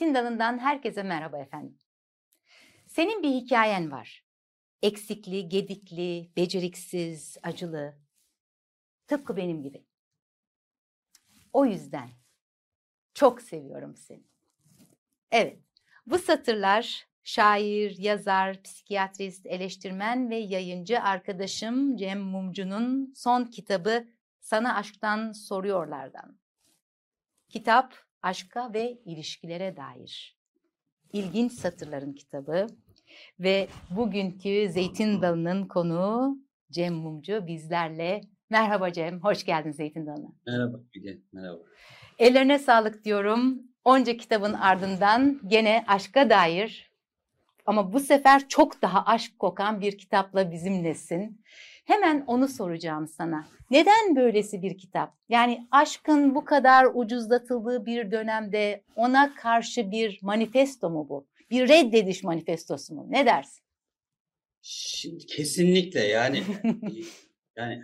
[0.00, 1.78] Zeytin Dalı'ndan herkese merhaba efendim.
[2.86, 4.24] Senin bir hikayen var.
[4.82, 7.98] Eksikli, gedikli, beceriksiz, acılı.
[9.06, 9.84] Tıpkı benim gibi.
[11.52, 12.10] O yüzden
[13.14, 14.24] çok seviyorum seni.
[15.30, 15.58] Evet,
[16.06, 24.08] bu satırlar şair, yazar, psikiyatrist, eleştirmen ve yayıncı arkadaşım Cem Mumcu'nun son kitabı
[24.40, 26.38] Sana Aşktan Soruyorlardan.
[27.48, 30.36] Kitap aşka ve ilişkilere dair.
[31.12, 32.66] İlginç satırların kitabı
[33.40, 36.38] ve bugünkü Zeytin Dalı'nın konuğu
[36.70, 38.20] Cem Mumcu bizlerle.
[38.50, 40.32] Merhaba Cem, hoş geldin Zeytin Dalı'na.
[40.46, 41.58] Merhaba Bilge, merhaba.
[42.18, 43.62] Ellerine sağlık diyorum.
[43.84, 46.90] Onca kitabın ardından gene aşka dair
[47.66, 51.42] ama bu sefer çok daha aşk kokan bir kitapla bizimlesin.
[51.84, 53.46] Hemen onu soracağım sana.
[53.70, 55.14] Neden böylesi bir kitap?
[55.28, 61.26] Yani aşkın bu kadar ucuzlatıldığı bir dönemde ona karşı bir manifesto mu bu?
[61.50, 63.06] Bir reddediş manifestosu mu?
[63.10, 63.62] Ne dersin?
[64.62, 66.42] Şimdi kesinlikle yani
[67.56, 67.82] yani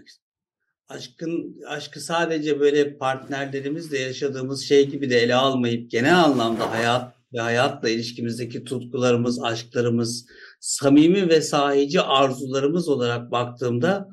[0.88, 7.40] aşkın aşkı sadece böyle partnerlerimizle yaşadığımız şey gibi de ele almayıp genel anlamda hayat ve
[7.40, 10.26] hayatla ilişkimizdeki tutkularımız, aşklarımız,
[10.60, 14.08] samimi ve sahici arzularımız olarak baktığımda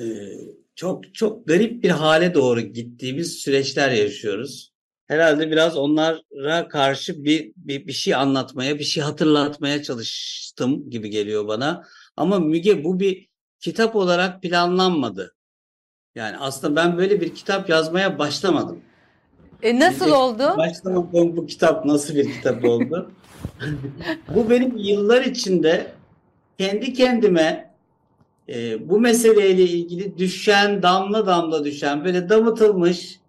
[0.00, 0.04] e,
[0.74, 4.72] çok çok garip bir hale doğru gittiğimiz süreçler yaşıyoruz.
[5.06, 11.48] Herhalde biraz onlara karşı bir, bir bir şey anlatmaya, bir şey hatırlatmaya çalıştım gibi geliyor
[11.48, 11.84] bana.
[12.16, 13.28] Ama Müge bu bir
[13.60, 15.34] kitap olarak planlanmadı.
[16.14, 18.82] Yani aslında ben böyle bir kitap yazmaya başlamadım.
[19.62, 20.54] E nasıl Müge, oldu?
[20.56, 23.10] Başlamadım bu kitap nasıl bir kitap oldu?
[24.34, 25.86] bu benim yıllar içinde
[26.58, 27.72] kendi kendime
[28.48, 33.20] e, bu meseleyle ilgili düşen, damla damla düşen, böyle damıtılmış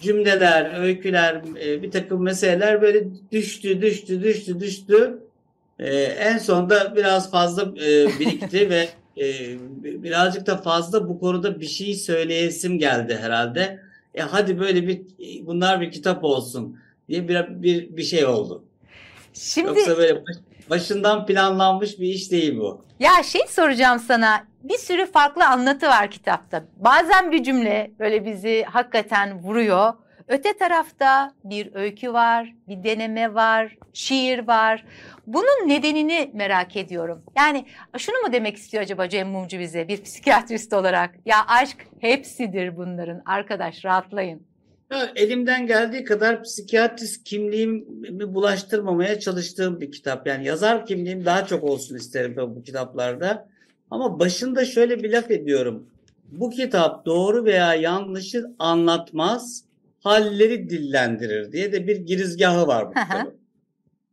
[0.00, 5.18] cümleler, öyküler, e, bir takım meseleler böyle düştü, düştü, düştü, düştü.
[5.78, 9.56] E, en sonunda biraz fazla e, birikti ve e,
[10.02, 13.83] birazcık da fazla bu konuda bir şey söyleyesim geldi herhalde.
[14.14, 15.02] E hadi böyle bir
[15.46, 18.64] bunlar bir kitap olsun diye bir bir, bir şey oldu.
[19.32, 20.36] Şimdi Yoksa böyle baş,
[20.70, 22.84] başından planlanmış bir iş değil bu.
[23.00, 24.44] Ya şey soracağım sana.
[24.62, 26.64] Bir sürü farklı anlatı var kitapta.
[26.76, 29.92] Bazen bir cümle böyle bizi hakikaten vuruyor.
[30.28, 34.84] Öte tarafta bir öykü var, bir deneme var, şiir var.
[35.26, 37.22] Bunun nedenini merak ediyorum.
[37.36, 37.64] Yani
[37.98, 41.14] şunu mu demek istiyor acaba Cem Mumcu bize bir psikiyatrist olarak?
[41.26, 44.42] Ya aşk hepsidir bunların arkadaş rahatlayın.
[44.90, 50.26] Ya, elimden geldiği kadar psikiyatrist kimliğimi bulaştırmamaya çalıştığım bir kitap.
[50.26, 53.48] Yani yazar kimliğim daha çok olsun isterim bu kitaplarda.
[53.90, 55.86] Ama başında şöyle bir laf ediyorum.
[56.32, 59.64] Bu kitap doğru veya yanlışı anlatmaz,
[60.04, 63.34] halleri dillendirir diye de bir girizgahı var bu kitabın.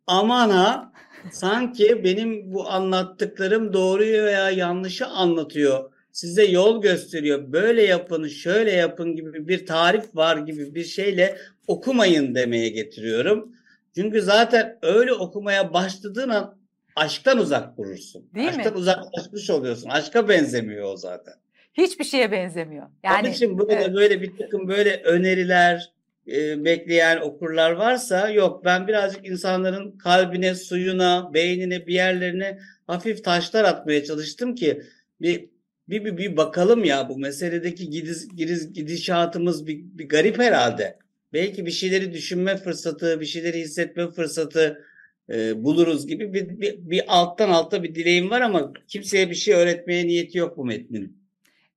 [0.07, 0.93] Aman ha
[1.31, 5.91] sanki benim bu anlattıklarım doğruyu veya yanlışı anlatıyor.
[6.11, 7.51] Size yol gösteriyor.
[7.51, 11.37] Böyle yapın, şöyle yapın gibi bir tarif var gibi bir şeyle
[11.67, 13.55] okumayın demeye getiriyorum.
[13.95, 16.57] Çünkü zaten öyle okumaya başladığın an
[16.95, 18.29] aşktan uzak durursun.
[18.35, 18.79] Değil aşktan mi?
[18.79, 19.89] uzaklaşmış oluyorsun.
[19.89, 21.33] Aşka benzemiyor o zaten.
[21.73, 22.87] Hiçbir şeye benzemiyor.
[23.03, 23.95] Yani, Onun için böyle evet.
[23.95, 25.91] böyle bir takım böyle öneriler
[26.27, 33.63] e, bekleyen okurlar varsa yok ben birazcık insanların kalbine, suyuna, beynine, bir yerlerine hafif taşlar
[33.63, 34.81] atmaya çalıştım ki
[35.21, 35.49] bir
[35.89, 40.97] bir bir, bir bakalım ya bu meseledeki gidiz, gidiz, gidişatımız bir, bir garip herhalde.
[41.33, 44.85] Belki bir şeyleri düşünme fırsatı, bir şeyleri hissetme fırsatı
[45.29, 49.53] e, buluruz gibi bir, bir, bir alttan alta bir dileğim var ama kimseye bir şey
[49.53, 51.20] öğretmeye niyeti yok bu metnin.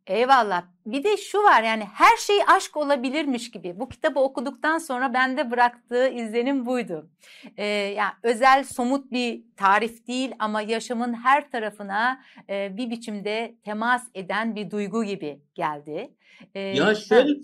[0.06, 0.64] Eyvallah.
[0.86, 3.80] Bir de şu var yani her şey aşk olabilirmiş gibi.
[3.80, 7.10] Bu kitabı okuduktan sonra bende bıraktığı izlenim buydu.
[7.56, 14.08] Ee, yani özel somut bir tarif değil ama yaşamın her tarafına e, bir biçimde temas
[14.14, 16.14] eden bir duygu gibi geldi.
[16.54, 17.40] Ee, ya şöyle ha.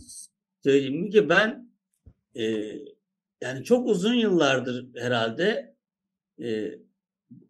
[0.64, 1.70] söyleyeyim ki ben
[2.34, 2.44] e,
[3.40, 5.74] yani çok uzun yıllardır herhalde
[6.42, 6.70] e,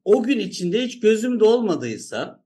[0.05, 2.40] o gün içinde hiç gözümde olmadıysa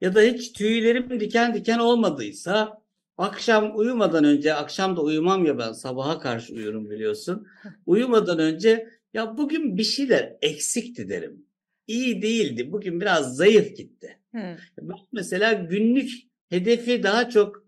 [0.00, 2.82] ya da hiç tüylerim diken diken olmadıysa
[3.18, 7.46] akşam uyumadan önce akşam da uyumam ya ben sabaha karşı uyurum biliyorsun.
[7.86, 11.46] Uyumadan önce ya bugün bir şeyler eksikti derim.
[11.86, 12.72] İyi değildi.
[12.72, 14.18] Bugün biraz zayıf gitti.
[14.30, 14.56] Hmm.
[14.80, 16.10] Ben mesela günlük
[16.48, 17.66] hedefi daha çok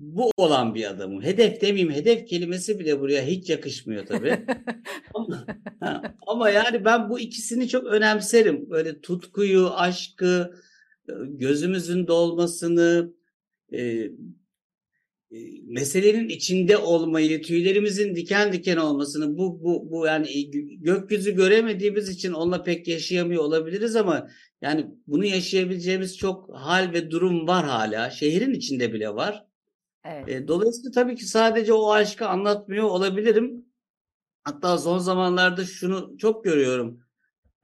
[0.00, 1.22] bu olan bir adamım.
[1.22, 1.94] Hedef demeyeyim.
[1.94, 4.46] Hedef kelimesi bile buraya hiç yakışmıyor tabii.
[5.14, 5.46] ama,
[5.80, 8.70] ha, ama yani ben bu ikisini çok önemserim.
[8.70, 10.54] Böyle tutkuyu, aşkı,
[11.28, 13.14] gözümüzün dolmasını,
[13.72, 13.80] e,
[15.30, 20.50] e, meselenin içinde olmayı, tüylerimizin diken diken olmasını bu bu bu yani
[20.80, 24.28] gökyüzü göremediğimiz için onunla pek yaşayamıyor olabiliriz ama
[24.62, 28.10] yani bunu yaşayabileceğimiz çok hal ve durum var hala.
[28.10, 29.44] Şehrin içinde bile var.
[30.04, 30.28] Evet.
[30.28, 33.64] E, dolayısıyla tabii ki sadece o aşkı anlatmıyor olabilirim.
[34.44, 37.00] Hatta son zamanlarda şunu çok görüyorum.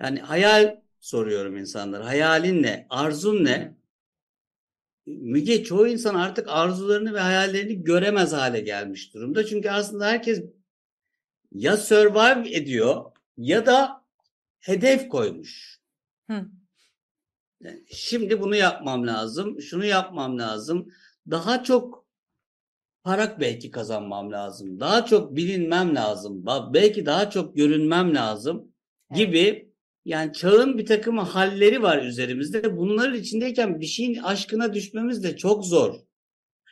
[0.03, 2.07] Yani hayal soruyorum insanlara.
[2.07, 2.87] Hayalin ne?
[2.91, 3.77] Arzun ne?
[5.07, 9.47] Müge çoğu insan artık arzularını ve hayallerini göremez hale gelmiş durumda.
[9.47, 10.43] Çünkü aslında herkes
[11.53, 13.05] ya survive ediyor
[13.37, 14.05] ya da
[14.61, 15.81] hedef koymuş.
[16.31, 16.47] Hı.
[17.91, 20.89] Şimdi bunu yapmam lazım, şunu yapmam lazım.
[21.31, 22.07] Daha çok
[23.03, 24.81] para belki kazanmam lazım.
[24.81, 26.47] Daha çok bilinmem lazım.
[26.75, 28.73] Belki daha çok görünmem lazım
[29.15, 29.74] gibi
[30.05, 32.77] yani çağın bir takım halleri var üzerimizde.
[32.77, 35.95] Bunların içindeyken bir şeyin aşkına düşmemiz de çok zor.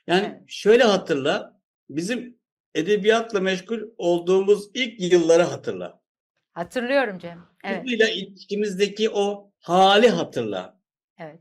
[0.07, 1.61] Yani şöyle hatırla.
[1.91, 2.39] Bizim
[2.75, 6.03] edebiyatla meşgul olduğumuz ilk yılları hatırla.
[6.53, 7.45] Hatırlıyorum Cem.
[7.65, 7.79] Evet.
[7.79, 10.81] Kurguyla ilişkimizdeki o hali hatırla.
[11.19, 11.41] Evet.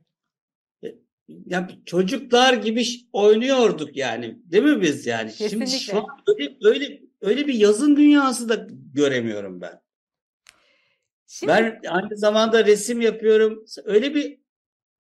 [1.27, 4.37] Ya çocuklar gibi oynuyorduk yani.
[4.45, 5.31] Değil mi biz yani?
[5.31, 5.77] Şimdi Kesinlikle.
[5.77, 9.81] şu an öyle, öyle öyle bir yazın dünyası da göremiyorum ben.
[11.31, 13.65] Şimdi Ben aynı zamanda resim yapıyorum.
[13.83, 14.39] Öyle bir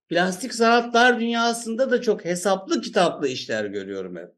[0.09, 4.29] plastik sanatlar dünyasında da çok hesaplı kitaplı işler görüyorum hep.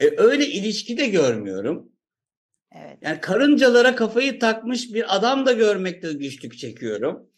[0.00, 1.92] E, öyle ilişki de görmüyorum.
[2.72, 2.98] evet.
[3.00, 7.30] Yani karıncalara kafayı takmış bir adam da görmekte güçlük çekiyorum.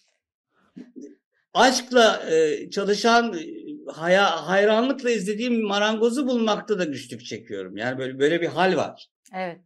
[1.54, 3.46] Aşkla e, çalışan, e,
[3.92, 7.76] haya, hayranlıkla izlediğim marangozu bulmakta da güçlük çekiyorum.
[7.76, 9.06] Yani böyle böyle bir hal var.
[9.34, 9.60] Evet.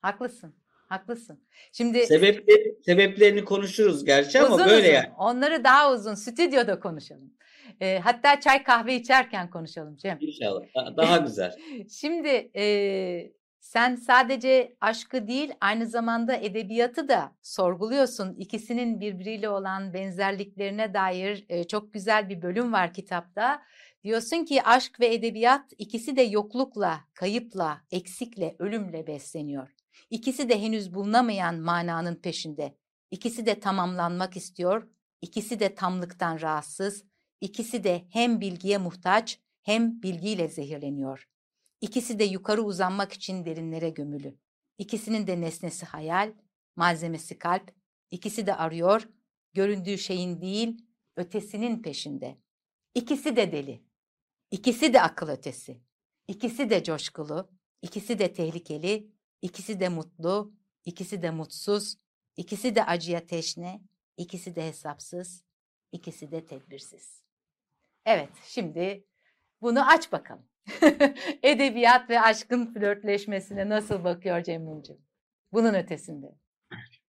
[0.00, 0.59] Haklısın.
[0.90, 1.40] Haklısın.
[1.72, 4.94] Şimdi Sebepleri, sebeplerini konuşuruz gerçi ama uzun böyle uzun.
[4.94, 5.08] yani.
[5.18, 7.34] Onları daha uzun stüdyoda konuşalım.
[7.80, 10.18] Ee, hatta çay kahve içerken konuşalım Cem.
[10.20, 10.60] İnşallah.
[10.76, 11.56] Daha- Daha güzel.
[11.90, 18.34] Şimdi e, sen sadece aşkı değil aynı zamanda edebiyatı da sorguluyorsun.
[18.38, 23.62] İkisinin birbiriyle olan benzerliklerine dair e, çok güzel bir bölüm var kitapta.
[24.04, 29.68] Diyorsun ki aşk ve edebiyat ikisi de yoklukla, kayıpla, eksikle, ölümle besleniyor.
[30.10, 32.76] İkisi de henüz bulunamayan mananın peşinde.
[33.10, 34.88] İkisi de tamamlanmak istiyor.
[35.20, 37.04] İkisi de tamlıktan rahatsız.
[37.40, 41.28] İkisi de hem bilgiye muhtaç hem bilgiyle zehirleniyor.
[41.80, 44.38] İkisi de yukarı uzanmak için derinlere gömülü.
[44.78, 46.32] İkisinin de nesnesi hayal,
[46.76, 47.74] malzemesi kalp.
[48.10, 49.08] İkisi de arıyor,
[49.52, 52.38] göründüğü şeyin değil, ötesinin peşinde.
[52.94, 53.84] İkisi de deli.
[54.50, 55.80] İkisi de akıl ötesi.
[56.28, 57.50] İkisi de coşkulu,
[57.82, 59.10] ikisi de tehlikeli,
[59.42, 60.52] ikisi de mutlu,
[60.84, 61.96] ikisi de mutsuz,
[62.36, 63.80] ikisi de acıya teşne,
[64.16, 65.44] ikisi de hesapsız,
[65.92, 67.22] ikisi de tedbirsiz.
[68.06, 69.04] Evet, şimdi
[69.60, 70.46] bunu aç bakalım.
[71.42, 75.02] Edebiyat ve aşkın flörtleşmesine nasıl bakıyor Cemil'ciğim?
[75.52, 76.26] Bunun ötesinde.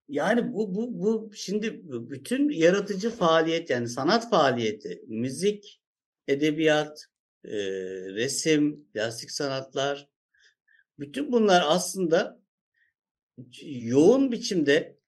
[0.08, 5.82] Yani bu bu bu şimdi bütün yaratıcı faaliyet yani sanat faaliyeti, müzik,
[6.28, 7.06] edebiyat,
[7.44, 7.56] e,
[8.14, 10.11] resim, plastik sanatlar
[11.02, 12.40] bütün bunlar aslında
[13.62, 14.98] yoğun biçimde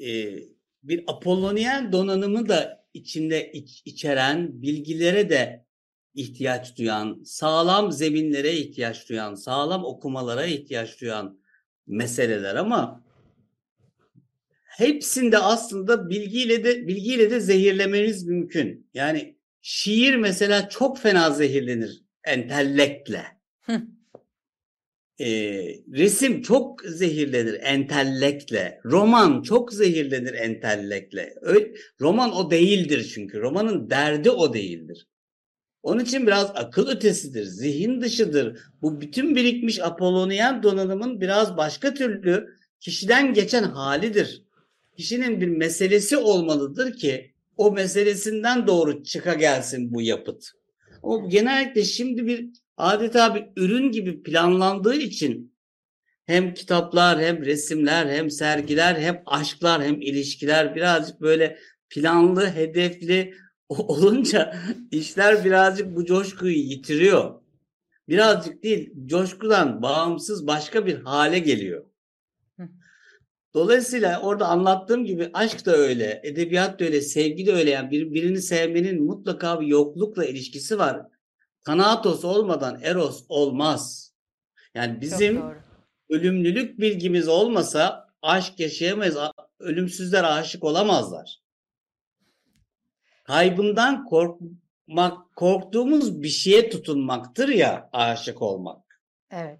[0.00, 0.38] e,
[0.82, 5.66] bir Apollonian donanımı da içinde iç- içeren bilgilere de
[6.14, 11.40] ihtiyaç duyan, sağlam zeminlere ihtiyaç duyan, sağlam okumalara ihtiyaç duyan
[11.86, 13.04] meseleler ama
[14.64, 18.90] hepsinde aslında bilgiyle de bilgiyle de zehirlemeniz mümkün.
[18.94, 23.24] Yani şiir mesela çok fena zehirlenir entellektle.
[25.22, 28.80] Ee, resim çok zehirlenir entellektle.
[28.84, 31.34] Roman çok zehirlenir entellektle.
[31.40, 33.40] Öyle, roman o değildir çünkü.
[33.40, 35.06] Romanın derdi o değildir.
[35.82, 38.58] Onun için biraz akıl ötesidir, zihin dışıdır.
[38.82, 42.46] Bu bütün birikmiş Apollonian donanımın biraz başka türlü
[42.80, 44.42] kişiden geçen halidir.
[44.96, 50.44] Kişinin bir meselesi olmalıdır ki o meselesinden doğru çıka gelsin bu yapıt.
[51.02, 55.54] O genellikle şimdi bir adeta bir ürün gibi planlandığı için
[56.24, 61.58] hem kitaplar hem resimler hem sergiler hem aşklar hem ilişkiler birazcık böyle
[61.90, 63.34] planlı, hedefli
[63.68, 64.56] olunca
[64.90, 67.42] işler birazcık bu coşkuyu yitiriyor.
[68.08, 71.84] Birazcık değil, coşkudan bağımsız başka bir hale geliyor.
[73.54, 77.70] Dolayısıyla orada anlattığım gibi aşk da öyle, edebiyat da öyle, sevgi de öyle.
[77.70, 81.06] Yani bir, birini sevmenin mutlaka bir yoklukla ilişkisi var.
[81.64, 84.12] Thanatos olmadan eros olmaz.
[84.74, 85.42] Yani bizim
[86.08, 89.16] ölümlülük bilgimiz olmasa aşk yaşayamayız.
[89.58, 91.42] Ölümsüzler aşık olamazlar.
[93.24, 99.00] Kaybından korkmak, korktuğumuz bir şeye tutunmaktır ya aşık olmak.
[99.30, 99.58] Evet.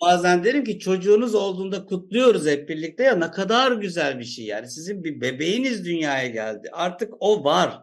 [0.00, 4.70] Bazen derim ki çocuğunuz olduğunda kutluyoruz hep birlikte ya ne kadar güzel bir şey yani
[4.70, 7.82] sizin bir bebeğiniz dünyaya geldi artık o var.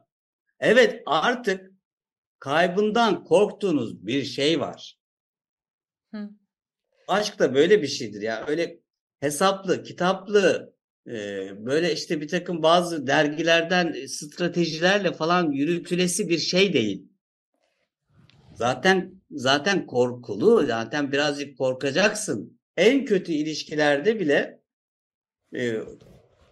[0.59, 1.71] Evet artık
[2.39, 4.99] kaybından korktuğunuz bir şey var.
[6.13, 6.29] Hı.
[7.07, 8.79] Aşk da böyle bir şeydir ya öyle
[9.19, 10.73] hesaplı, kitaplı,
[11.07, 11.11] e,
[11.65, 17.07] böyle işte bir takım bazı dergilerden e, stratejilerle falan yürütülesi bir şey değil.
[18.53, 22.59] Zaten zaten korkulu, zaten birazcık korkacaksın.
[22.77, 24.61] En kötü ilişkilerde bile
[25.55, 25.79] e,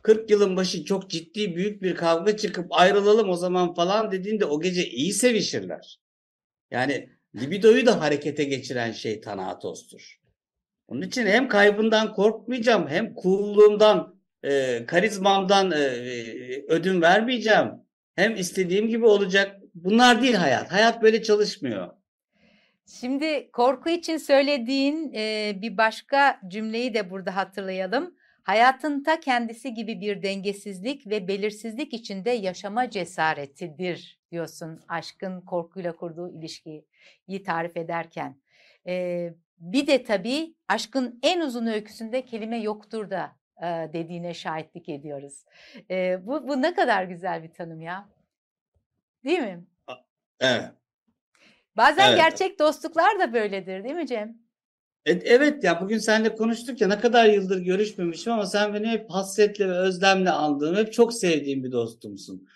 [0.07, 4.61] 40 yılın başı çok ciddi büyük bir kavga çıkıp ayrılalım o zaman falan dediğinde o
[4.61, 5.99] gece iyi sevişirler.
[6.71, 10.19] Yani libidoyu da harekete geçiren şey Tanatos'tur.
[10.87, 15.77] Onun için hem kaybından korkmayacağım hem coolluğumdan, e, karizmamdan e,
[16.67, 17.71] ödün vermeyeceğim.
[18.15, 19.55] Hem istediğim gibi olacak.
[19.75, 20.71] Bunlar değil hayat.
[20.71, 21.87] Hayat böyle çalışmıyor.
[22.99, 28.17] Şimdi korku için söylediğin e, bir başka cümleyi de burada hatırlayalım.
[28.47, 36.29] Hayatın ta kendisi gibi bir dengesizlik ve belirsizlik içinde yaşama cesaretidir diyorsun aşkın korkuyla kurduğu
[36.29, 38.41] ilişkiyi tarif ederken.
[38.87, 45.45] E, bir de tabii aşkın en uzun öyküsünde kelime yoktur da e, dediğine şahitlik ediyoruz.
[45.91, 48.09] E, bu, bu ne kadar güzel bir tanım ya.
[49.25, 49.63] Değil mi?
[50.39, 50.71] Evet.
[51.77, 52.17] Bazen evet.
[52.17, 54.46] gerçek dostluklar da böyledir değil mi Cem?
[55.07, 59.67] Evet ya bugün seninle konuştuk ya ne kadar yıldır görüşmemişim ama sen beni hep hasretle
[59.67, 62.47] ve özlemle andığım, hep çok sevdiğim bir dostumsun.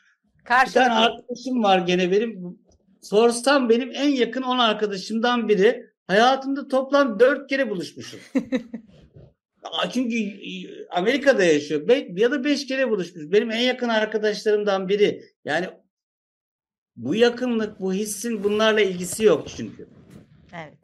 [0.43, 0.81] Karşılıklı.
[0.81, 2.59] Bir tane arkadaşım var gene benim.
[3.01, 5.91] Sorsam benim en yakın 10 arkadaşımdan biri.
[6.07, 8.19] Hayatımda toplam 4 kere buluşmuşum.
[9.93, 10.15] Çünkü
[10.89, 11.89] Amerika'da yaşıyor.
[12.17, 13.23] Ya da 5 kere buluşmuş.
[13.31, 15.23] Benim en yakın arkadaşlarımdan biri.
[15.45, 15.69] Yani
[16.95, 19.87] bu yakınlık, bu hissin bunlarla ilgisi yok çünkü.
[20.53, 20.80] Evet.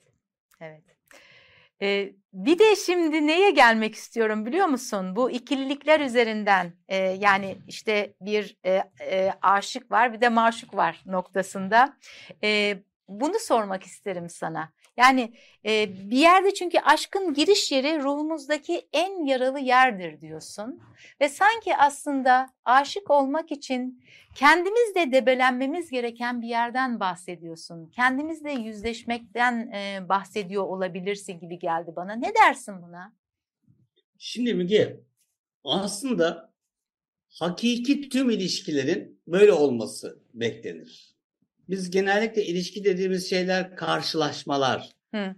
[1.81, 5.15] Ee, bir de şimdi neye gelmek istiyorum biliyor musun?
[5.15, 11.03] Bu ikililikler üzerinden e, yani işte bir e, e, aşık var bir de maşuk var
[11.05, 11.97] noktasında.
[12.43, 14.71] E, bunu sormak isterim sana.
[14.97, 15.33] Yani
[15.65, 20.81] e, bir yerde çünkü aşkın giriş yeri ruhumuzdaki en yaralı yerdir diyorsun.
[21.21, 24.03] Ve sanki aslında aşık olmak için
[24.35, 27.89] kendimizle debelenmemiz gereken bir yerden bahsediyorsun.
[27.89, 32.13] Kendimizle yüzleşmekten e, bahsediyor olabilirsin gibi geldi bana.
[32.13, 33.13] Ne dersin buna?
[34.17, 34.99] Şimdi Müge
[35.63, 36.53] aslında
[37.29, 41.16] hakiki tüm ilişkilerin böyle olması beklenir.
[41.69, 44.91] Biz genellikle ilişki dediğimiz şeyler karşılaşmalar.
[45.15, 45.35] Hı.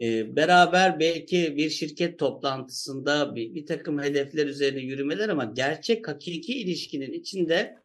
[0.00, 6.60] Ee, beraber belki bir şirket toplantısında bir, bir takım hedefler üzerine yürümeler ama gerçek hakiki
[6.60, 7.78] ilişkinin içinde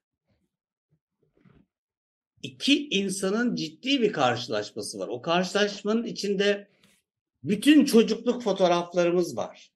[2.43, 5.07] iki insanın ciddi bir karşılaşması var.
[5.07, 6.67] O karşılaşmanın içinde
[7.43, 9.71] bütün çocukluk fotoğraflarımız var.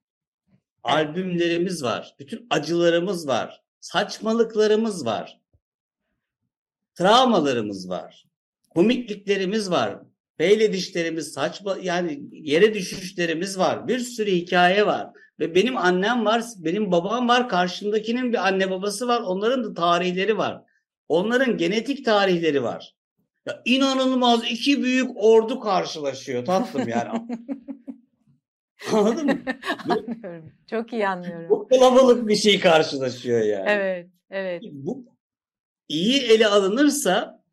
[0.83, 2.15] Albümlerimiz var.
[2.19, 3.61] Bütün acılarımız var.
[3.79, 5.38] Saçmalıklarımız var.
[6.95, 8.25] Travmalarımız var.
[8.69, 9.99] Komikliklerimiz var.
[10.37, 13.87] Peyle dişlerimiz, saçma yani yere düşüşlerimiz var.
[13.87, 15.07] Bir sürü hikaye var.
[15.39, 19.21] Ve benim annem var, benim babam var, karşımdakinin bir anne babası var.
[19.21, 20.61] Onların da tarihleri var.
[21.07, 22.95] Onların genetik tarihleri var.
[23.45, 27.09] Ya inanılmaz iki büyük ordu karşılaşıyor tatlım yani.
[28.93, 29.39] Anladın mı?
[29.89, 30.51] anlıyorum.
[30.69, 31.49] Çok iyi anlıyorum.
[31.49, 33.65] Bu kalabalık bir şey karşılaşıyor yani.
[33.69, 34.63] Evet, evet.
[34.71, 35.05] Bu
[35.89, 37.43] iyi ele alınırsa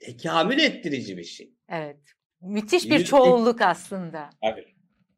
[0.00, 1.52] tekamül ettirici bir şey.
[1.68, 1.96] Evet.
[2.40, 4.30] Müthiş bir çoğulluk aslında.
[4.42, 4.66] Evet.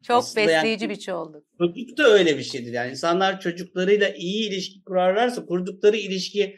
[0.02, 1.44] Çok aslında besleyici yani, bir çoğulluk.
[1.58, 2.72] Çocuk da öyle bir şeydir.
[2.72, 6.56] Yani insanlar çocuklarıyla iyi ilişki kurarlarsa kurdukları ilişki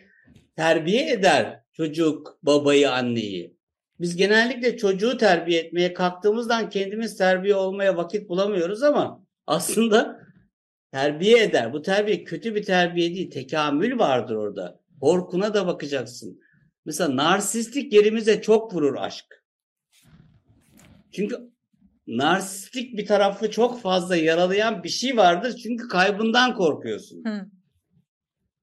[0.56, 3.56] terbiye eder çocuk babayı anneyi.
[4.00, 10.20] Biz genellikle çocuğu terbiye etmeye kalktığımızdan kendimiz terbiye olmaya vakit bulamıyoruz ama aslında
[10.92, 11.72] terbiye eder.
[11.72, 13.30] Bu terbiye kötü bir terbiye değil.
[13.30, 14.81] Tekamül vardır orada.
[15.02, 16.40] Korkuna da bakacaksın.
[16.84, 19.44] Mesela narsistik yerimize çok vurur aşk.
[21.12, 21.52] Çünkü
[22.06, 25.56] narsistik bir tarafı çok fazla yaralayan bir şey vardır.
[25.62, 27.24] Çünkü kaybından korkuyorsun.
[27.24, 27.46] Hı.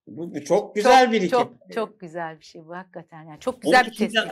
[0.08, 1.44] Bu, bu çok güzel çok, bir hikaye.
[1.44, 3.24] Çok çok güzel bir şey bu hakikaten.
[3.24, 4.32] Yani çok güzel onun bir tespit.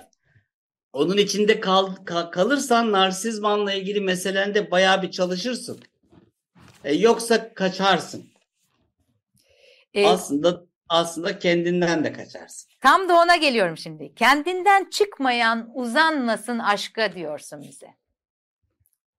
[0.94, 5.80] Onun içinde kal, kal, kalırsan narsizmanla ilgili meselende bayağı bir çalışırsın.
[6.84, 8.26] E, yoksa kaçarsın.
[9.94, 12.72] E, aslında aslında kendinden de kaçarsın.
[12.82, 14.16] Tam da ona geliyorum şimdi.
[14.16, 17.88] Kendinden çıkmayan uzanmasın aşka diyorsun bize.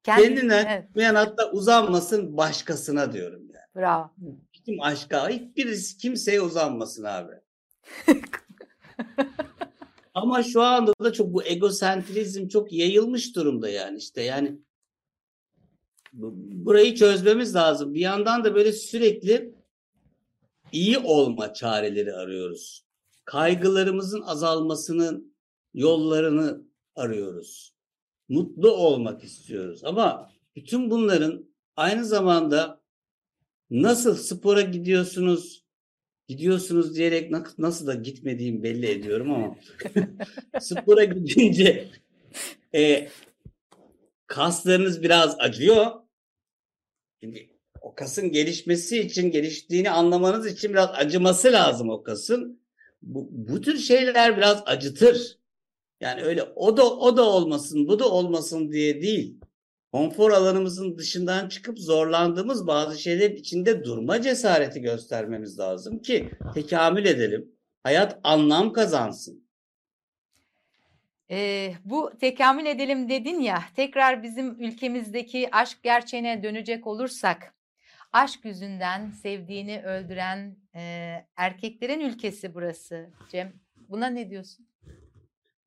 [0.02, 0.86] Kendin, kendinden evet.
[0.86, 3.66] çıkmayan hatta uzanmasın başkasına diyorum yani.
[3.76, 4.10] Bravo.
[4.64, 7.32] Kim aşka hiçbirisi kimseye uzanmasın abi.
[10.14, 14.58] Ama şu anda da çok bu egosentrizm çok yayılmış durumda yani işte yani
[16.12, 17.94] burayı çözmemiz lazım.
[17.94, 19.57] Bir yandan da böyle sürekli
[20.72, 22.84] iyi olma çareleri arıyoruz.
[23.24, 25.34] Kaygılarımızın azalmasının
[25.74, 26.62] yollarını
[26.96, 27.74] arıyoruz.
[28.28, 29.84] Mutlu olmak istiyoruz.
[29.84, 32.80] Ama bütün bunların aynı zamanda
[33.70, 35.64] nasıl spora gidiyorsunuz,
[36.28, 39.56] gidiyorsunuz diyerek nasıl da gitmediğim belli ediyorum ama
[40.60, 41.90] spora gidince
[42.74, 43.08] e,
[44.26, 45.86] kaslarınız biraz acıyor.
[47.22, 47.57] Şimdi
[47.98, 52.60] kasın gelişmesi için, geliştiğini anlamanız için biraz acıması lazım o kasın.
[53.02, 55.38] Bu, bu tür şeyler biraz acıtır.
[56.00, 59.40] Yani öyle o da o da olmasın, bu da olmasın diye değil.
[59.92, 67.52] Konfor alanımızın dışından çıkıp zorlandığımız bazı şeyler içinde durma cesareti göstermemiz lazım ki tekamül edelim.
[67.82, 69.48] Hayat anlam kazansın.
[71.30, 77.57] Ee, bu tekamül edelim dedin ya tekrar bizim ülkemizdeki aşk gerçeğine dönecek olursak
[78.12, 80.80] aşk yüzünden sevdiğini öldüren e,
[81.36, 83.52] erkeklerin ülkesi burası Cem.
[83.76, 84.68] Buna ne diyorsun?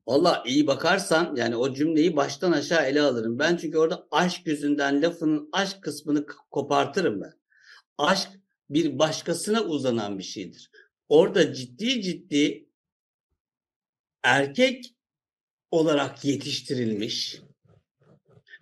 [0.07, 3.39] Valla iyi bakarsan yani o cümleyi baştan aşağı ele alırım.
[3.39, 7.33] Ben çünkü orada aşk yüzünden lafının aşk kısmını kopartırım ben.
[7.97, 8.29] Aşk
[8.69, 10.71] bir başkasına uzanan bir şeydir.
[11.09, 12.69] Orada ciddi ciddi
[14.23, 14.95] erkek
[15.71, 17.41] olarak yetiştirilmiş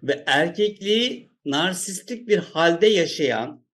[0.03, 3.65] ve erkekliği narsistik bir halde yaşayan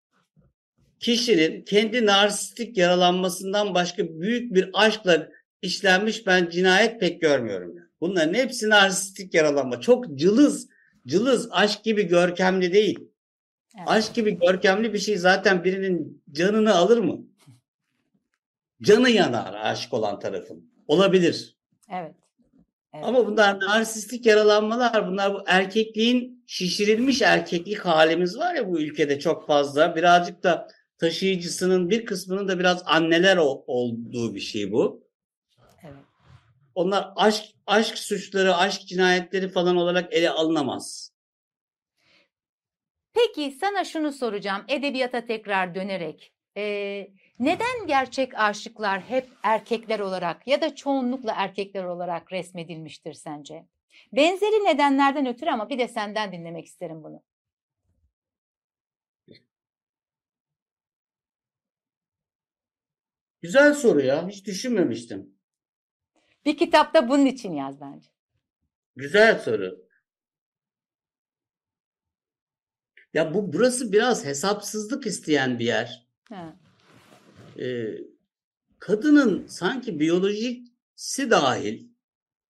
[1.00, 5.28] kişinin kendi narsistik yaralanmasından başka büyük bir aşkla
[5.62, 7.74] işlenmiş ben cinayet pek görmüyorum.
[8.00, 9.80] Bunların hepsi narsistik yaralanma.
[9.80, 10.68] Çok cılız,
[11.06, 12.98] cılız aşk gibi görkemli değil.
[13.78, 13.88] Evet.
[13.88, 17.20] Aşk gibi görkemli bir şey zaten birinin canını alır mı?
[18.82, 20.72] Canı yanar aşık olan tarafın.
[20.88, 21.56] Olabilir.
[21.92, 22.14] Evet.
[22.94, 23.04] evet.
[23.04, 25.08] Ama bunlar narsistik yaralanmalar.
[25.08, 29.96] Bunlar bu erkekliğin şişirilmiş erkeklik halimiz var ya bu ülkede çok fazla.
[29.96, 35.06] Birazcık da taşıyıcısının bir kısmının da biraz anneler olduğu bir şey bu.
[36.74, 41.12] Onlar aşk aşk suçları, aşk cinayetleri falan olarak ele alınamaz.
[43.14, 46.32] Peki sana şunu soracağım edebiyata tekrar dönerek.
[46.56, 53.66] Ee, neden gerçek aşıklar hep erkekler olarak ya da çoğunlukla erkekler olarak resmedilmiştir sence?
[54.12, 57.22] Benzeri nedenlerden ötürü ama bir de senden dinlemek isterim bunu.
[63.46, 64.28] Güzel soru ya.
[64.28, 65.30] Hiç düşünmemiştim.
[66.44, 68.08] Bir kitapta bunun için yaz bence.
[68.96, 69.86] Güzel soru.
[73.14, 76.06] Ya bu burası biraz hesapsızlık isteyen bir yer.
[77.58, 77.98] Ee,
[78.78, 81.88] kadının sanki biyolojisi dahil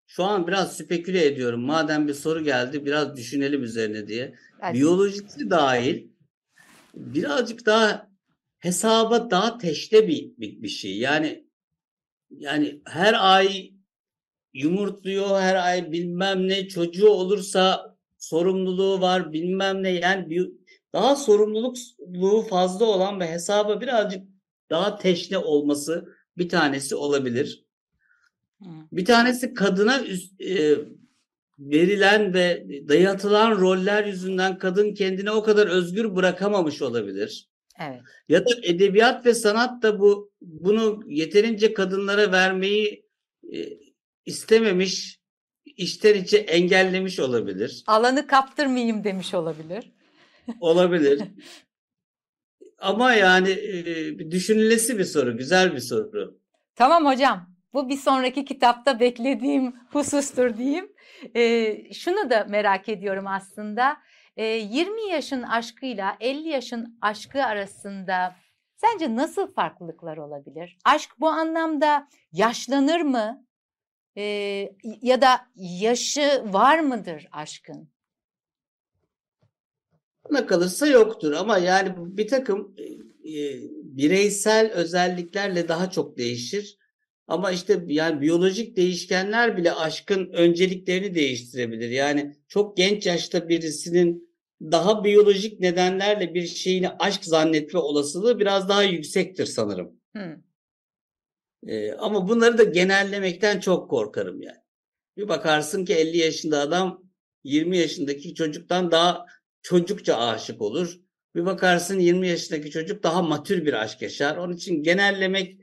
[0.07, 1.61] şu an biraz speküle ediyorum.
[1.61, 4.35] Madem bir soru geldi biraz düşünelim üzerine diye.
[4.73, 6.09] Biyolojisi dahil
[6.95, 8.06] birazcık daha
[8.67, 10.99] hesaba daha teşte bir, bir, bir şey.
[10.99, 11.47] Yani
[12.31, 13.73] yani her ay
[14.55, 20.51] yumurtluyor her ay bilmem ne çocuğu olursa sorumluluğu var bilmem ne yani bir,
[20.93, 24.23] daha sorumluluğu fazla olan ve hesaba birazcık
[24.71, 27.65] daha teşne olması bir tanesi olabilir.
[28.93, 30.79] Bir tanesi kadına üst, e,
[31.59, 37.49] verilen ve dayatılan roller yüzünden kadın kendini o kadar özgür bırakamamış olabilir.
[37.79, 38.01] Evet.
[38.29, 43.07] Ya da edebiyat ve sanat da bu bunu yeterince kadınlara vermeyi
[43.53, 43.59] e,
[44.27, 45.21] istememiş,
[45.65, 47.85] içten içe engellemiş olabilir.
[47.87, 49.93] Alanı kaptırmayayım demiş olabilir.
[50.61, 51.23] Olabilir.
[52.79, 56.41] Ama yani e, düşünülesi bir soru, güzel bir soru.
[56.75, 57.57] Tamam hocam.
[57.75, 60.93] Bu bir sonraki kitapta beklediğim husustur diyeyim.
[61.37, 63.97] E, şunu da merak ediyorum aslında.
[64.37, 68.37] E, 20 yaşın aşkıyla 50 yaşın aşkı arasında
[68.77, 70.79] sence nasıl farklılıklar olabilir?
[70.85, 73.47] Aşk bu anlamda yaşlanır mı?
[74.17, 74.23] e,
[75.03, 77.89] ya da yaşı var mıdır aşkın?
[80.31, 83.35] Bana kalırsa yoktur ama yani bir takım e,
[83.83, 86.79] bireysel özelliklerle daha çok değişir.
[87.29, 91.91] Ama işte yani biyolojik değişkenler bile aşkın önceliklerini değiştirebilir.
[91.91, 94.27] Yani çok genç yaşta birisinin
[94.61, 100.01] daha biyolojik nedenlerle bir şeyini aşk zannetme olasılığı biraz daha yüksektir sanırım.
[100.13, 100.37] Hmm.
[101.67, 104.61] E, ama bunları da genellemekten çok korkarım yani.
[105.17, 107.05] Bir bakarsın ki 50 yaşında adam
[107.45, 109.27] 20 yaşındaki çocuktan daha
[109.63, 111.01] çocukça aşık olur.
[111.35, 114.37] Bir bakarsın 20 yaşındaki çocuk daha matür bir aşk yaşar.
[114.37, 115.61] Onun için genellemek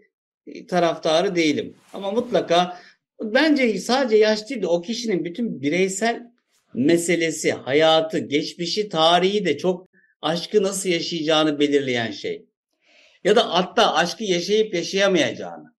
[0.67, 1.75] taraftarı değilim.
[1.93, 2.79] Ama mutlaka
[3.21, 6.23] bence sadece yaş değil de o kişinin bütün bireysel
[6.73, 9.87] meselesi, hayatı, geçmişi, tarihi de çok
[10.21, 12.45] aşkı nasıl yaşayacağını belirleyen şey.
[13.23, 15.73] Ya da hatta aşkı yaşayıp yaşayamayacağını.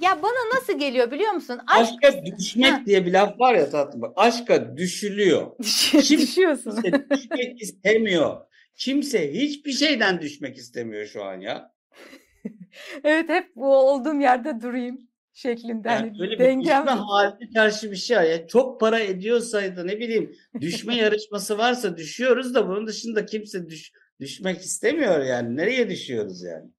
[0.00, 1.60] Ya bana nasıl geliyor biliyor musun?
[1.66, 1.92] Aşk...
[2.04, 2.82] Aşka düşmek ha.
[2.86, 4.12] diye bir laf var ya tatlım.
[4.16, 5.56] Aşka düşülüyor.
[6.02, 6.82] Kim, Düşüyorsun.
[6.82, 8.36] Kimse düşmek istemiyor.
[8.76, 11.72] Kimse hiçbir şeyden düşmek istemiyor şu an ya.
[13.04, 15.88] Evet hep bu olduğum yerde durayım şeklinde.
[15.88, 16.82] Yani hani böyle dengem...
[16.82, 18.22] bir düşme haline karşı bir şey var.
[18.22, 23.92] Ya çok para ediyorsaydı ne bileyim düşme yarışması varsa düşüyoruz da bunun dışında kimse düş,
[24.20, 25.56] düşmek istemiyor yani.
[25.56, 26.70] Nereye düşüyoruz yani?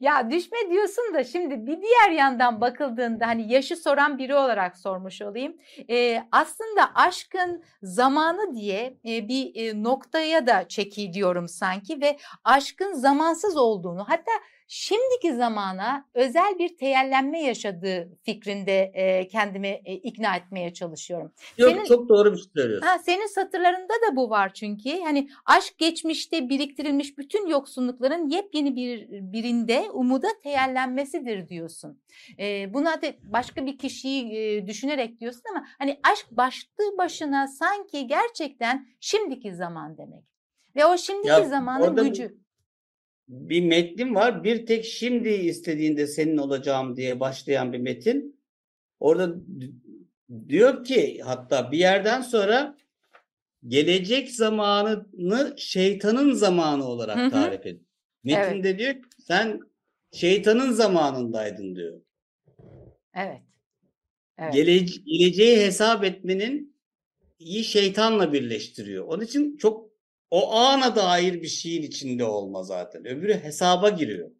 [0.00, 5.22] Ya düşme diyorsun da şimdi bir diğer yandan bakıldığında hani yaşı soran biri olarak sormuş
[5.22, 5.56] olayım.
[5.90, 13.56] Ee, aslında aşkın zamanı diye e, bir e, noktaya da çekiliyorum sanki ve aşkın zamansız
[13.56, 14.32] olduğunu hatta
[14.66, 21.32] şimdiki zamana özel bir teyellenme yaşadığı fikrinde e, kendimi e, ikna etmeye çalışıyorum.
[21.58, 22.86] Yok senin, çok doğru bir şey söylüyorsun.
[22.86, 25.00] Ha, senin satırlarında da bu var çünkü.
[25.00, 32.00] Hani aşk geçmişte biriktirilmiş bütün yoksunlukların yepyeni bir birinde umuda teyellenmesidir diyorsun.
[32.38, 38.06] E, buna da başka bir kişiyi e, düşünerek diyorsun ama hani aşk başlı başına sanki
[38.06, 40.24] gerçekten şimdiki zaman demek.
[40.76, 42.45] Ve o şimdiki ya, zamanın gücü
[43.28, 44.44] bir metnim var.
[44.44, 48.40] Bir tek şimdi istediğinde senin olacağım diye başlayan bir metin.
[49.00, 49.34] Orada
[50.48, 52.76] diyor ki hatta bir yerden sonra
[53.66, 57.86] gelecek zamanını şeytanın zamanı olarak tarif ediyor.
[58.24, 58.78] Metinde evet.
[58.78, 59.60] diyor sen
[60.12, 62.00] şeytanın zamanındaydın diyor.
[63.14, 63.42] Evet.
[64.38, 64.54] evet.
[64.54, 66.76] Gele geleceği hesap etmenin
[67.38, 69.04] iyi şeytanla birleştiriyor.
[69.04, 69.90] Onun için çok
[70.36, 73.06] o ana dair bir şeyin içinde olma zaten.
[73.06, 74.30] Öbürü hesaba giriyor.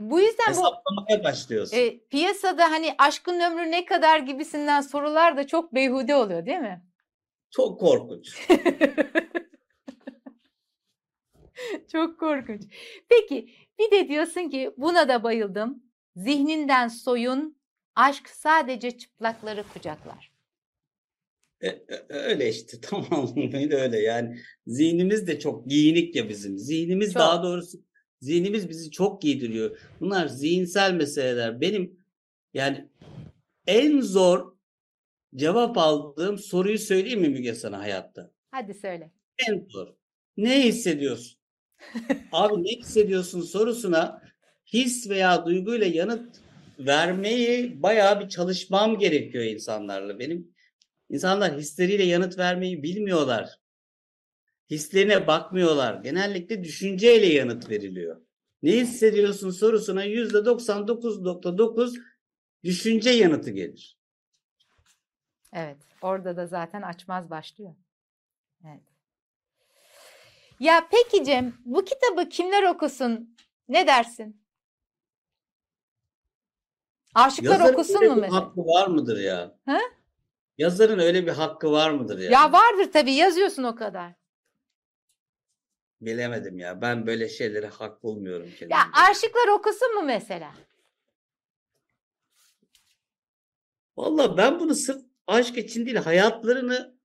[0.00, 1.76] Bu yüzden Hesaplamaya bu başlıyorsun.
[1.76, 6.84] E, piyasada hani aşkın ömrü ne kadar gibisinden sorular da çok beyhude oluyor değil mi?
[7.50, 8.48] Çok korkunç.
[11.92, 12.62] çok korkunç.
[13.08, 15.82] Peki bir de diyorsun ki buna da bayıldım.
[16.16, 17.58] Zihninden soyun,
[17.94, 20.35] aşk sadece çıplakları kucaklar.
[21.60, 27.20] E, e, öyle işte tamam öyle yani zihnimiz de çok giyinik ya bizim zihnimiz çok.
[27.20, 27.78] daha doğrusu
[28.20, 32.00] zihnimiz bizi çok giydiriyor bunlar zihinsel meseleler benim
[32.54, 32.88] yani
[33.66, 34.56] en zor
[35.34, 38.30] cevap aldığım soruyu söyleyeyim mi Müge sana hayatta?
[38.50, 39.10] Hadi söyle.
[39.48, 39.88] En zor.
[40.36, 41.38] Ne hissediyorsun?
[42.32, 44.22] Abi ne hissediyorsun sorusuna
[44.66, 46.36] his veya duyguyla yanıt
[46.78, 50.18] vermeyi bayağı bir çalışmam gerekiyor insanlarla.
[50.18, 50.55] Benim
[51.10, 53.60] İnsanlar hisleriyle yanıt vermeyi bilmiyorlar.
[54.70, 55.94] Hislerine bakmıyorlar.
[56.02, 58.20] Genellikle düşünceyle yanıt veriliyor.
[58.62, 62.00] Ne hissediyorsun sorusuna yüzde 99.9
[62.64, 63.98] düşünce yanıtı gelir.
[65.52, 67.74] Evet, orada da zaten açmaz başlıyor.
[68.64, 68.82] Evet.
[70.60, 73.36] Ya peki Cem, bu kitabı kimler okusun?
[73.68, 74.42] Ne dersin?
[77.14, 78.40] Aşıklar Yazarın okusun mu mesela?
[78.40, 79.58] hakkı var mıdır ya?
[79.66, 79.78] Ha?
[80.58, 82.32] Yazarın öyle bir hakkı var mıdır yani?
[82.32, 84.12] Ya vardır tabii yazıyorsun o kadar.
[86.00, 86.80] Bilemedim ya.
[86.80, 88.74] Ben böyle şeyleri hak bulmuyorum kendimde.
[88.74, 90.52] Ya aşıklar okusun mu mesela?
[93.96, 96.96] Valla ben bunu sırf aşk için değil hayatlarını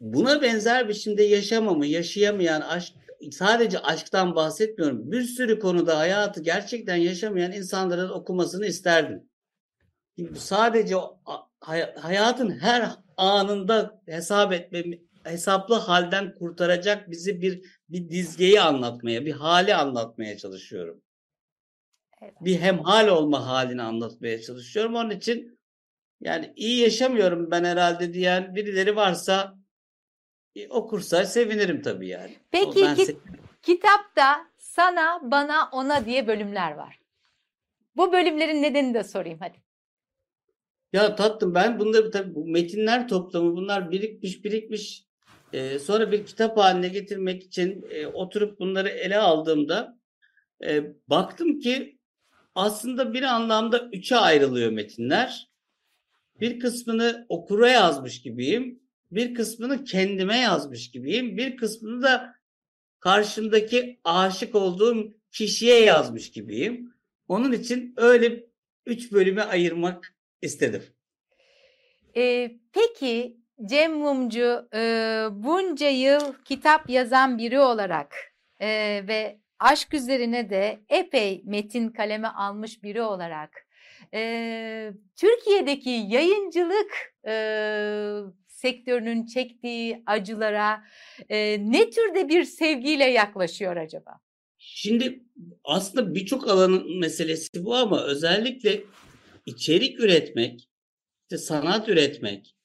[0.00, 2.94] buna benzer biçimde yaşamamı, yaşayamayan aşk
[3.32, 5.12] sadece aşktan bahsetmiyorum.
[5.12, 9.28] Bir sürü konuda hayatı gerçekten yaşamayan insanların okumasını isterdim.
[10.36, 10.96] Sadece
[11.60, 19.74] hayatın her anında hesap etme, hesaplı halden kurtaracak bizi bir bir dizgeyi anlatmaya, bir hali
[19.74, 21.02] anlatmaya çalışıyorum.
[22.22, 22.34] Evet.
[22.40, 24.94] Bir hemhal olma halini anlatmaya çalışıyorum.
[24.94, 25.58] Onun için
[26.20, 29.58] yani iyi yaşamıyorum ben herhalde diyen birileri varsa
[30.56, 32.36] e, okursa sevinirim tabii yani.
[32.50, 33.18] Peki ki,
[33.62, 37.00] kitapta sana, bana, ona diye bölümler var.
[37.96, 39.67] Bu bölümlerin nedenini de sorayım hadi.
[40.92, 45.04] Ya tatlım ben bunları tabii bu metinler toplamı bunlar birikmiş birikmiş
[45.52, 49.98] e, sonra bir kitap haline getirmek için e, oturup bunları ele aldığımda
[50.64, 51.98] e, baktım ki
[52.54, 55.48] aslında bir anlamda üçe ayrılıyor metinler.
[56.40, 58.82] Bir kısmını okura yazmış gibiyim.
[59.10, 61.36] Bir kısmını kendime yazmış gibiyim.
[61.36, 62.34] Bir kısmını da
[63.00, 66.94] karşımdaki aşık olduğum kişiye yazmış gibiyim.
[67.28, 68.46] Onun için öyle
[68.86, 70.82] üç bölüme ayırmak istedim.
[72.16, 74.80] Ee, peki Cem Mumcu e,
[75.30, 78.14] bunca yıl kitap yazan biri olarak
[78.60, 78.68] e,
[79.08, 83.68] ve aşk üzerine de epey metin kaleme almış biri olarak
[84.14, 87.34] e, Türkiye'deki yayıncılık e,
[88.48, 90.84] sektörünün çektiği acılara
[91.28, 94.20] e, ne türde bir sevgiyle yaklaşıyor acaba?
[94.58, 95.24] Şimdi
[95.64, 98.80] aslında birçok alanın meselesi bu ama özellikle
[99.48, 100.68] içerik üretmek,
[101.22, 102.56] işte sanat üretmek,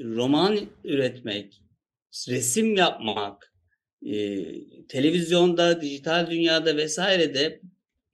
[0.00, 1.62] roman üretmek,
[2.28, 3.54] resim yapmak,
[4.02, 4.16] e,
[4.86, 7.60] televizyonda, dijital dünyada vesairede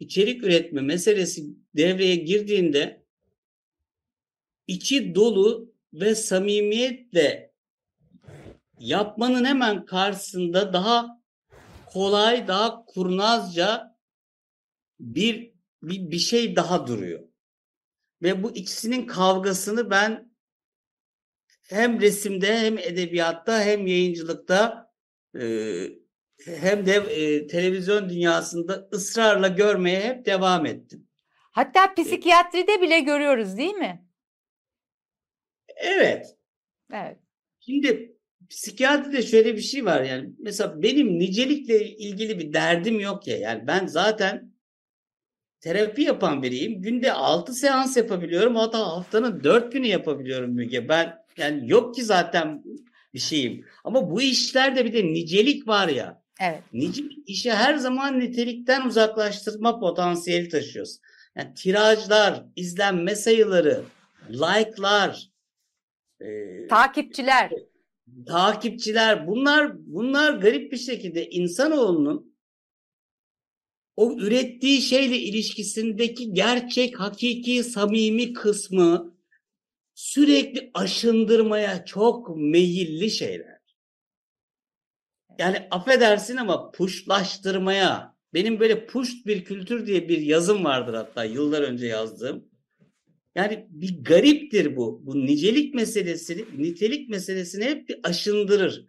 [0.01, 1.45] içerik üretme meselesi
[1.77, 3.03] devreye girdiğinde
[4.67, 7.53] içi dolu ve samimiyetle
[8.79, 11.23] yapmanın hemen karşısında daha
[11.87, 13.97] kolay, daha kurnazca
[15.01, 15.53] bir
[15.83, 17.32] bir, bir şey daha duruyor.
[18.23, 20.33] Ve bu ikisinin kavgasını ben
[21.69, 24.91] hem resimde hem edebiyatta hem yayıncılıkta
[25.41, 25.43] e,
[26.45, 31.09] hem de e, televizyon dünyasında ısrarla görmeye hep devam ettim.
[31.51, 34.07] Hatta psikiyatride bile görüyoruz değil mi?
[35.77, 36.37] Evet.
[36.93, 37.19] Evet.
[37.61, 38.17] Şimdi
[38.51, 43.67] psikiyatride şöyle bir şey var yani mesela benim nicelikle ilgili bir derdim yok ya yani
[43.67, 44.52] ben zaten
[45.63, 46.83] terapi yapan biriyim.
[46.83, 50.89] Günde 6 seans yapabiliyorum hatta haftanın 4 günü yapabiliyorum Müge.
[50.89, 52.65] Ben yani yok ki zaten
[53.15, 53.65] bir şeyim.
[53.85, 56.23] Ama bu işlerde bir de nicelik var ya.
[56.41, 56.63] Evet.
[56.73, 60.99] Nicelik işi her zaman nitelikten uzaklaştırma potansiyeli taşıyoruz.
[61.37, 63.85] Yani tirajlar, izlenme sayıları,
[64.31, 65.31] like'lar,
[66.21, 66.27] e,
[66.69, 67.51] Takipçiler.
[68.27, 72.32] takipçiler bunlar bunlar garip bir şekilde insanoğlunun
[73.97, 79.17] o ürettiği şeyle ilişkisindeki gerçek, hakiki, samimi kısmı
[79.95, 83.59] sürekli aşındırmaya çok meyilli şeyler.
[85.39, 88.17] Yani affedersin ama puşlaştırmaya.
[88.35, 92.49] Benim böyle puşt bir kültür diye bir yazım vardır hatta yıllar önce yazdığım.
[93.35, 95.07] Yani bir gariptir bu.
[95.07, 98.87] Bu nicelik meselesini, nitelik meselesini hep bir aşındırır.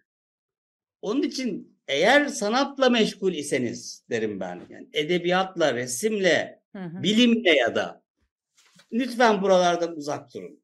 [1.01, 4.61] Onun için eğer sanatla meşgul iseniz derim ben.
[4.69, 7.03] Yani edebiyatla, resimle, Hı hı.
[7.03, 8.03] bilimle ya da
[8.91, 10.63] lütfen buralardan uzak durun.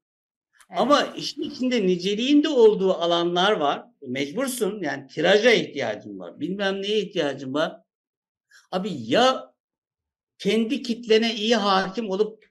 [0.69, 0.82] Evet.
[0.82, 3.86] Ama işin içinde niceliğin de olduğu alanlar var.
[4.01, 6.39] Mecbursun yani tiraja ihtiyacın var.
[6.39, 7.82] Bilmem neye ihtiyacın var.
[8.71, 9.53] Abi ya
[10.38, 12.49] kendi kitlene iyi hakim olup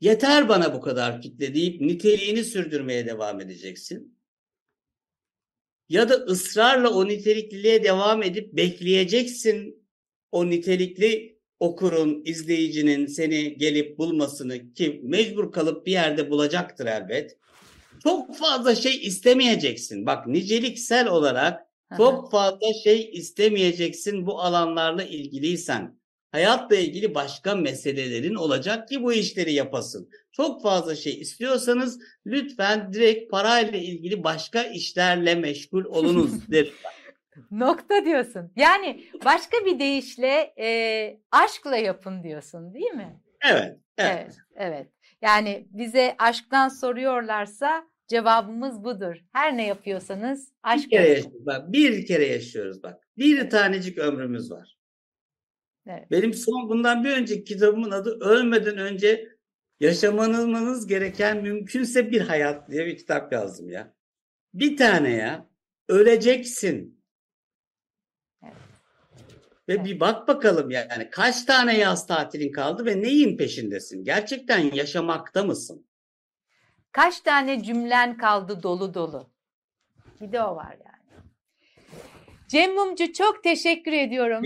[0.00, 4.15] yeter bana bu kadar kitle deyip niteliğini sürdürmeye devam edeceksin.
[5.88, 9.86] Ya da ısrarla o nitelikliliğe devam edip bekleyeceksin
[10.32, 17.36] o nitelikli okurun, izleyicinin seni gelip bulmasını ki mecbur kalıp bir yerde bulacaktır elbet.
[18.02, 20.06] Çok fazla şey istemeyeceksin.
[20.06, 25.98] Bak niceliksel olarak çok fazla şey istemeyeceksin bu alanlarla ilgiliysen.
[26.32, 30.10] Hayatla ilgili başka meselelerin olacak ki bu işleri yapasın.
[30.32, 36.74] Çok fazla şey istiyorsanız lütfen direkt parayla ilgili başka işlerle meşgul olunuz derim.
[37.50, 38.52] Nokta diyorsun.
[38.56, 43.20] Yani başka bir deyişle e, aşkla yapın diyorsun değil mi?
[43.50, 44.12] Evet, evet.
[44.22, 44.86] Evet, evet.
[45.22, 49.16] Yani bize aşktan soruyorlarsa cevabımız budur.
[49.32, 51.14] Her ne yapıyorsanız Bir aşk kere yapın.
[51.14, 51.46] yaşıyoruz.
[51.46, 53.08] Bak, bir kere yaşıyoruz bak.
[53.18, 54.76] Bir tanecik ömrümüz var.
[55.86, 56.10] Evet.
[56.10, 59.28] Benim son bundan bir önceki kitabımın adı Ölmeden önce
[59.80, 63.94] yaşamanız gereken mümkünse bir hayat diye bir kitap yazdım ya.
[64.54, 65.48] Bir tane ya.
[65.88, 67.02] Öleceksin.
[68.42, 68.54] Evet.
[69.68, 69.84] Ve Evet.
[69.84, 74.04] bir bak bakalım yani kaç tane yaz tatilin kaldı ve neyin peşindesin?
[74.04, 75.86] Gerçekten yaşamakta mısın?
[76.92, 79.30] Kaç tane cümlen kaldı dolu dolu?
[80.20, 80.95] Bir de o var yani.
[82.48, 84.42] Cem Mumcu çok teşekkür ediyorum.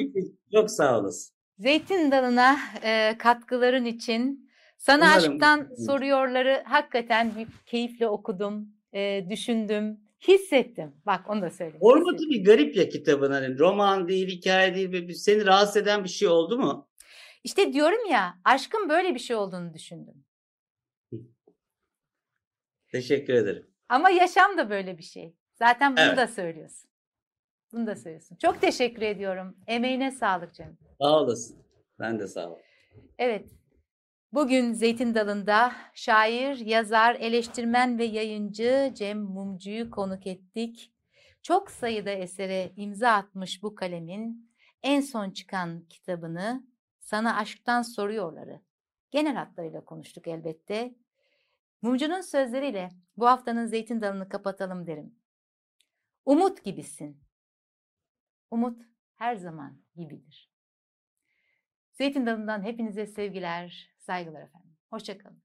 [0.55, 1.35] Çok sağ olasın.
[1.59, 4.51] Zeytin dalına e, katkıların için.
[4.79, 10.93] Sana Umarım- aşktan soruyorları hakikaten bir keyifle okudum, e, düşündüm, hissettim.
[11.07, 11.81] Bak onu da söyleyeyim.
[11.83, 12.31] Hissettim.
[12.31, 15.15] bir garip ya kitabın hani roman değil, hikaye değil.
[15.15, 16.89] Seni rahatsız eden bir şey oldu mu?
[17.45, 20.25] İşte diyorum ya aşkın böyle bir şey olduğunu düşündüm.
[22.93, 23.67] Teşekkür ederim.
[23.89, 25.35] Ama yaşam da böyle bir şey.
[25.55, 26.17] Zaten bunu Evet.
[26.17, 26.90] da söylüyorsun.
[27.73, 28.37] Bunu da söylüyorsun.
[28.37, 29.57] Çok teşekkür ediyorum.
[29.67, 30.79] Emeğine sağlık canım.
[31.01, 31.57] Sağ olasın.
[31.99, 32.59] Ben de sağ ol.
[33.19, 33.51] Evet.
[34.33, 40.93] Bugün Zeytin Dalı'nda şair, yazar, eleştirmen ve yayıncı Cem Mumcu'yu konuk ettik.
[41.43, 44.51] Çok sayıda esere imza atmış bu kalemin
[44.83, 46.65] en son çıkan kitabını
[47.01, 48.61] Sana Aşktan Soruyorları
[49.11, 50.95] genel hatlarıyla konuştuk elbette.
[51.83, 55.15] Mumcu'nun sözleriyle bu haftanın Zeytin Dalı'nı kapatalım derim.
[56.25, 57.21] Umut gibisin.
[58.51, 58.83] Umut
[59.15, 60.51] her zaman gibidir.
[61.93, 64.77] Zeytin Dalı'ndan hepinize sevgiler, saygılar efendim.
[64.91, 65.43] Hoşçakalın.